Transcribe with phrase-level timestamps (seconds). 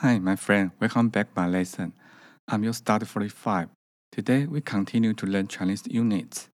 [0.00, 0.70] Hi, my friend.
[0.80, 1.92] Welcome back my lesson.
[2.46, 3.68] I'm your study 45.
[4.12, 6.48] Today we continue to learn Chinese units.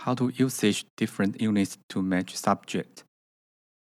[0.00, 3.04] How to usage different units to match subject.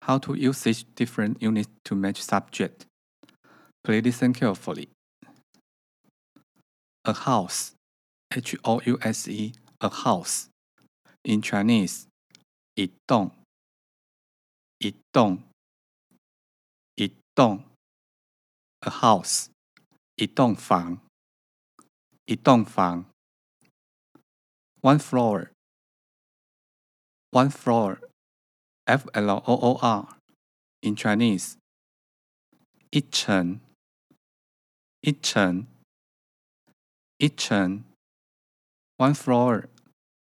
[0.00, 2.86] How to usage different units to match subject.
[3.84, 4.88] Please listen carefully.
[7.04, 7.72] A house,
[8.34, 9.52] H O U S E,
[9.82, 10.48] a house.
[11.22, 12.06] In Chinese,
[12.76, 13.30] 一栋，
[14.78, 15.42] 一栋，
[16.96, 17.62] 一栋。
[18.86, 19.48] a house，
[20.16, 21.00] 一栋房，
[22.24, 23.06] 一栋房。
[24.80, 25.50] one floor,
[27.30, 28.00] one floor,
[28.84, 30.16] F L O O R
[30.80, 31.56] in Chinese，
[32.90, 33.60] 一层，
[35.00, 35.66] 一层，
[37.18, 37.84] 一层。
[38.96, 39.68] one floor，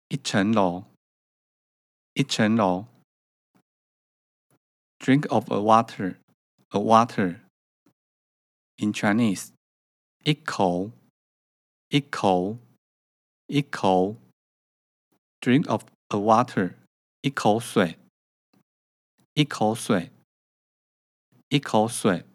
[0.09, 0.85] 一层楼，
[2.13, 2.85] 一层楼。
[4.99, 6.17] drink of a water,
[6.69, 7.41] a water
[8.77, 9.51] in Chinese，
[10.23, 10.91] 一口，
[11.89, 12.57] 一口，
[13.47, 14.17] 一口，
[15.39, 16.75] drink of a water，
[17.21, 17.99] 一口水，
[19.33, 20.11] 一口水，
[21.49, 22.25] 一口水，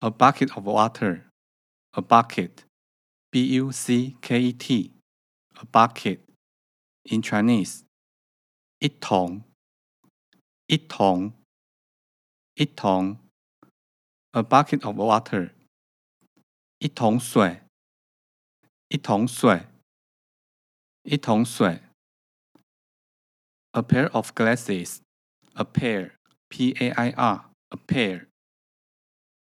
[0.00, 6.20] a bucket of water，a bucket，b u c k e t，a bucket
[7.04, 7.84] in Chinese，
[8.78, 9.42] 一桶，
[10.66, 11.32] 一桶，
[12.54, 13.18] 一桶。
[14.37, 15.51] A bucket of water，
[16.77, 17.63] 一桶水，
[18.87, 19.65] 一桶水，
[21.01, 21.81] 一桶水。
[23.71, 24.99] A pair of glasses,
[25.53, 26.11] a pair,
[26.49, 28.27] P A I R, a pair.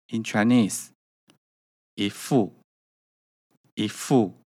[0.09, 0.89] In Chinese，
[1.95, 2.61] 一副，
[3.75, 4.43] 一副，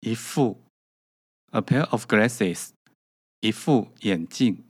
[0.00, 0.62] 一副。
[1.50, 2.70] A pair of glasses，
[3.40, 4.64] 一副眼镜，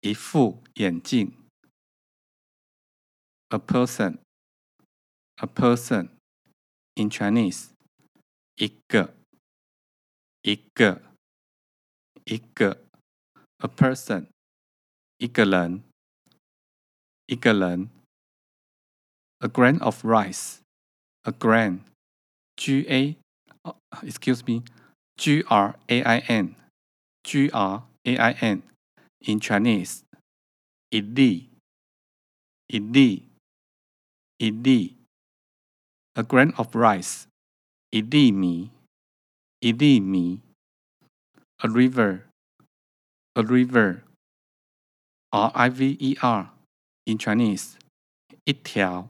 [0.00, 1.47] 一副眼镜。
[3.49, 4.19] a person,
[5.41, 6.09] a person
[6.95, 7.69] in Chinese，
[8.55, 9.13] 一个，
[10.41, 11.01] 一个，
[12.25, 12.79] 一个，
[13.57, 14.27] a person，
[15.17, 15.83] 一个人，
[17.27, 17.89] 一个人，
[19.39, 20.59] a grain of rice,
[21.23, 21.81] a grain,
[22.55, 23.17] G A,
[24.01, 24.63] excuse me,
[25.17, 26.55] G R A I N,
[27.23, 28.63] G R A I N
[29.19, 30.01] in Chinese，
[30.89, 31.49] 一粒，
[32.67, 33.26] 一粒。
[34.37, 34.97] 一粒，
[36.13, 37.25] a grain of rice，
[37.91, 38.71] 一粒米，
[39.59, 40.41] 一粒米，
[41.57, 44.01] a river，a river，r
[45.53, 46.53] i v e r
[47.05, 47.77] in Chinese，
[48.43, 49.09] 一条，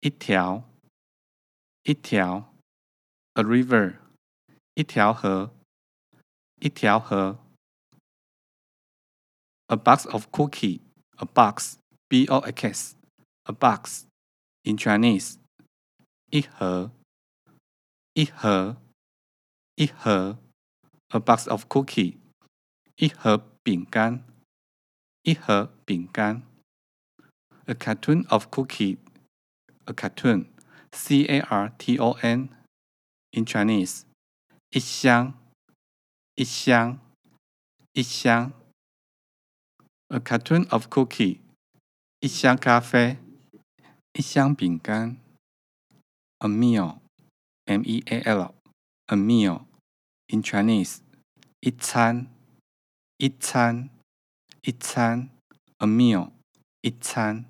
[0.00, 0.64] 一条，
[1.82, 2.54] 一条，
[3.34, 3.98] a river，
[4.74, 5.54] 一条河，
[6.60, 7.38] 一条河，
[9.66, 12.96] a box of cookie，a box，b o x。
[13.50, 14.06] a box
[14.62, 15.38] in Chinese，
[16.30, 16.90] 一盒，
[18.14, 18.76] 一盒，
[19.76, 20.38] 一盒，
[21.08, 22.18] a box of cookie，
[22.96, 24.24] 一盒饼干，
[25.22, 26.42] 一盒饼干，
[27.66, 32.48] a carton of cookie，a carton，C A R T O N
[33.30, 34.02] in Chinese，
[34.70, 35.34] 一箱，
[36.34, 36.98] 一箱，
[37.92, 38.52] 一箱，
[40.08, 41.40] a carton of cookie，
[42.20, 43.18] 一箱咖啡。
[44.13, 45.17] 一箱饼干
[46.39, 49.65] ，a meal，m e a l，a meal
[50.27, 50.99] in Chinese，
[51.61, 52.27] 一餐，
[53.17, 53.89] 一餐，
[54.63, 55.29] 一餐
[55.77, 56.31] ，a meal，
[56.81, 57.45] 一餐。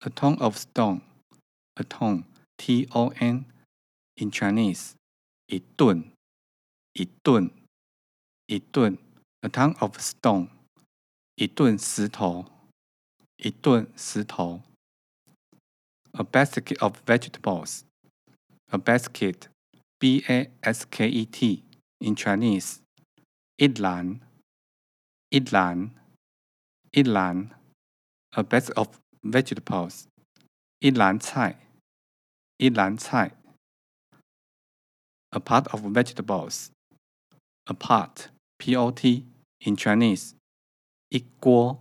[0.00, 3.44] a ton of stone，a ton，t o n
[4.16, 4.92] in Chinese，
[5.46, 6.10] 一顿，
[6.92, 7.50] 一顿，
[8.46, 8.98] 一顿
[9.40, 10.48] ，a ton of stone，
[11.36, 12.44] 一顿石头，
[13.36, 14.62] 一顿石头。
[16.15, 17.85] a basket of vegetables.
[18.71, 19.47] A basket,
[19.99, 21.63] B A S K E T
[21.99, 22.79] in Chinese.
[23.57, 24.19] 一篮，
[25.29, 25.91] 一篮，
[26.91, 27.51] 一篮。
[28.31, 30.05] A basket of vegetables.
[30.79, 31.59] 一篮菜，
[32.57, 33.35] 一篮菜。
[35.31, 36.69] A pot of vegetables.
[37.65, 39.25] A pot, P O T
[39.59, 40.33] in Chinese.
[41.09, 41.79] 一锅，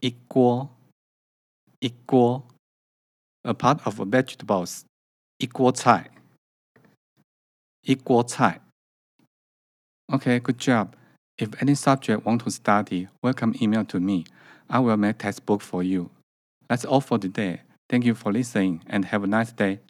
[0.00, 0.70] 一锅，
[1.80, 2.48] 一锅。
[3.46, 4.82] a part of vegetables,
[5.38, 6.10] 一锅菜，
[7.82, 8.60] 一锅菜。
[10.08, 10.88] Okay, good job.
[11.38, 14.24] If any subject want to study, welcome email to me.
[14.68, 16.10] I will make textbook for you.
[16.68, 17.62] That's all for today.
[17.88, 19.80] Thank you for listening and have a nice day.